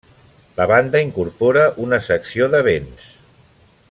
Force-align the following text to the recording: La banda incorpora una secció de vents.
La 0.59 0.65
banda 0.71 1.01
incorpora 1.07 1.67
una 1.85 2.01
secció 2.09 2.51
de 2.57 2.63
vents. 2.69 3.05